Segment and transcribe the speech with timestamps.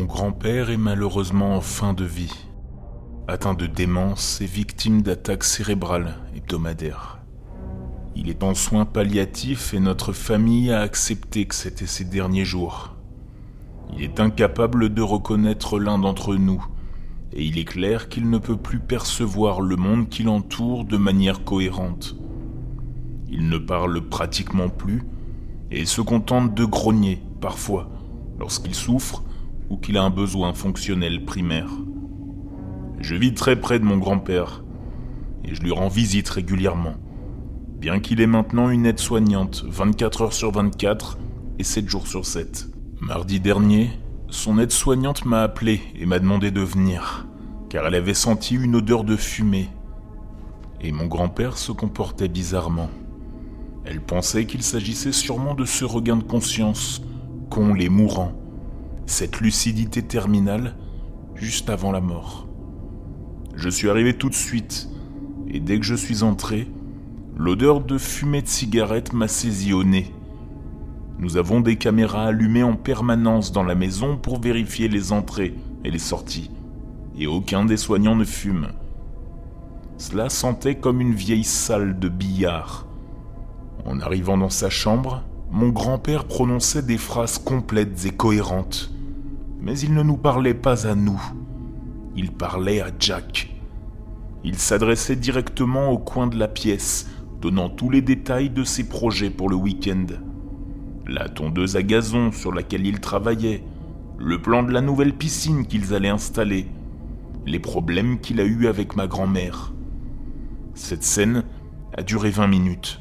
[0.00, 2.32] Mon grand-père est malheureusement en fin de vie,
[3.28, 7.18] atteint de démence et victime d'attaques cérébrales hebdomadaires.
[8.16, 12.96] Il est en soins palliatifs et notre famille a accepté que c'était ses derniers jours.
[13.94, 16.64] Il est incapable de reconnaître l'un d'entre nous,
[17.34, 21.44] et il est clair qu'il ne peut plus percevoir le monde qui l'entoure de manière
[21.44, 22.16] cohérente.
[23.28, 25.02] Il ne parle pratiquement plus
[25.70, 27.90] et se contente de grogner parfois
[28.38, 29.24] lorsqu'il souffre
[29.70, 31.70] ou qu'il a un besoin fonctionnel primaire.
[32.98, 34.62] Je vis très près de mon grand-père
[35.44, 36.94] et je lui rends visite régulièrement,
[37.78, 41.18] bien qu'il ait maintenant une aide-soignante 24 heures sur 24
[41.58, 42.68] et 7 jours sur 7.
[43.00, 43.90] Mardi dernier,
[44.28, 47.26] son aide-soignante m'a appelé et m'a demandé de venir,
[47.70, 49.70] car elle avait senti une odeur de fumée.
[50.82, 52.90] Et mon grand-père se comportait bizarrement.
[53.84, 57.02] Elle pensait qu'il s'agissait sûrement de ce regain de conscience
[57.48, 58.39] qu'ont les mourants
[59.10, 60.76] cette lucidité terminale
[61.34, 62.46] juste avant la mort.
[63.56, 64.88] Je suis arrivé tout de suite,
[65.48, 66.68] et dès que je suis entré,
[67.36, 70.14] l'odeur de fumée de cigarette m'a saisi au nez.
[71.18, 75.90] Nous avons des caméras allumées en permanence dans la maison pour vérifier les entrées et
[75.90, 76.52] les sorties,
[77.18, 78.68] et aucun des soignants ne fume.
[79.98, 82.86] Cela sentait comme une vieille salle de billard.
[83.84, 88.92] En arrivant dans sa chambre, mon grand-père prononçait des phrases complètes et cohérentes.
[89.62, 91.20] Mais il ne nous parlait pas à nous.
[92.16, 93.54] Il parlait à Jack.
[94.42, 97.08] Il s'adressait directement au coin de la pièce,
[97.40, 100.06] donnant tous les détails de ses projets pour le week-end.
[101.06, 103.62] La tondeuse à gazon sur laquelle il travaillait,
[104.18, 106.66] le plan de la nouvelle piscine qu'ils allaient installer,
[107.46, 109.72] les problèmes qu'il a eus avec ma grand-mère.
[110.74, 111.44] Cette scène
[111.96, 113.00] a duré 20 minutes.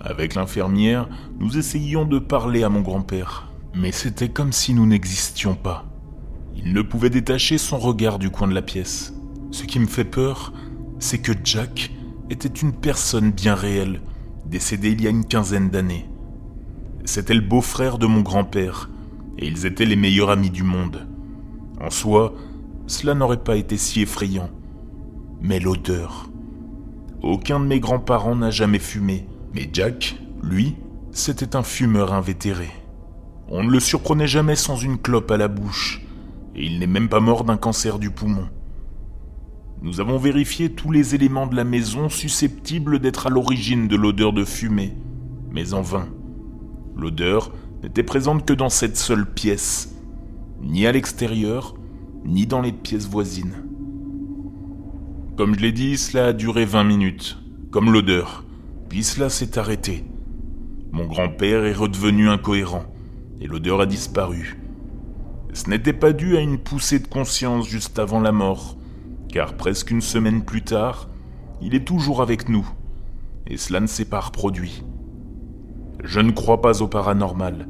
[0.00, 1.08] Avec l'infirmière,
[1.38, 5.91] nous essayions de parler à mon grand-père, mais c'était comme si nous n'existions pas.
[6.56, 9.14] Il ne pouvait détacher son regard du coin de la pièce.
[9.50, 10.52] Ce qui me fait peur,
[10.98, 11.92] c'est que Jack
[12.30, 14.00] était une personne bien réelle,
[14.46, 16.08] décédée il y a une quinzaine d'années.
[17.04, 18.88] C'était le beau-frère de mon grand-père,
[19.38, 21.08] et ils étaient les meilleurs amis du monde.
[21.80, 22.34] En soi,
[22.86, 24.50] cela n'aurait pas été si effrayant.
[25.40, 26.30] Mais l'odeur.
[27.22, 30.76] Aucun de mes grands-parents n'a jamais fumé, mais Jack, lui,
[31.10, 32.68] c'était un fumeur invétéré.
[33.48, 36.02] On ne le surprenait jamais sans une clope à la bouche,
[36.54, 38.48] et il n'est même pas mort d'un cancer du poumon.
[39.82, 44.32] Nous avons vérifié tous les éléments de la maison susceptibles d'être à l'origine de l'odeur
[44.32, 44.96] de fumée,
[45.50, 46.08] mais en vain.
[46.96, 47.52] L'odeur
[47.82, 49.96] n'était présente que dans cette seule pièce,
[50.60, 51.74] ni à l'extérieur,
[52.24, 53.64] ni dans les pièces voisines.
[55.36, 57.38] Comme je l'ai dit, cela a duré 20 minutes,
[57.72, 58.44] comme l'odeur,
[58.88, 60.04] puis cela s'est arrêté.
[60.92, 62.84] Mon grand-père est redevenu incohérent,
[63.40, 64.61] et l'odeur a disparu.
[65.54, 68.78] Ce n'était pas dû à une poussée de conscience juste avant la mort,
[69.28, 71.10] car presque une semaine plus tard,
[71.60, 72.66] il est toujours avec nous,
[73.46, 74.82] et cela ne s'est pas reproduit.
[76.02, 77.68] Je ne crois pas au paranormal.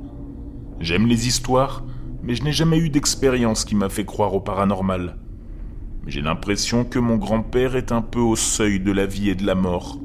[0.79, 1.83] J'aime les histoires,
[2.23, 5.19] mais je n'ai jamais eu d'expérience qui m'a fait croire au paranormal.
[6.07, 9.45] J'ai l'impression que mon grand-père est un peu au seuil de la vie et de
[9.45, 9.99] la mort,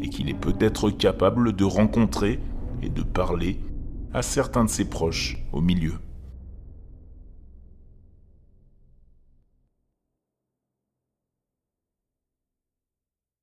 [0.00, 2.40] et qu'il est peut-être capable de rencontrer
[2.82, 3.60] et de parler
[4.12, 5.94] à certains de ses proches au milieu.